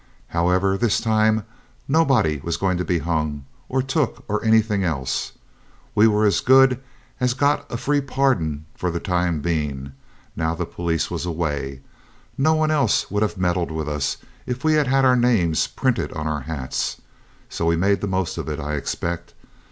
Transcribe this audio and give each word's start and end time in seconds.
However, 0.29 0.79
this 0.79 0.99
time 0.99 1.45
nobody 1.87 2.39
was 2.43 2.57
going 2.57 2.75
to 2.79 2.83
be 2.83 2.97
hung 2.97 3.45
or 3.69 3.83
took 3.83 4.25
or 4.27 4.43
anything 4.43 4.83
else. 4.83 5.33
We'd 5.93 6.09
as 6.25 6.39
good 6.39 6.79
as 7.19 7.35
got 7.35 7.71
a 7.71 7.77
free 7.77 8.01
pardon 8.01 8.65
for 8.73 8.89
the 8.89 8.99
time 8.99 9.41
being, 9.41 9.91
now 10.35 10.55
the 10.55 10.65
police 10.65 11.11
was 11.11 11.27
away; 11.27 11.81
no 12.35 12.55
one 12.55 12.71
else 12.71 13.11
would 13.11 13.21
have 13.21 13.37
meddled 13.37 13.69
with 13.69 13.87
us 13.87 14.17
if 14.47 14.63
we'd 14.63 14.87
had 14.87 15.05
our 15.05 15.15
names 15.15 15.67
printed 15.67 16.11
on 16.13 16.25
our 16.27 16.41
hats. 16.41 16.99
So 17.47 17.67
we 17.67 17.75
made 17.75 18.01
the 18.01 18.07
most 18.07 18.39
of 18.39 18.49
it, 18.49 18.59
I 18.59 18.73
expect. 18.73 19.35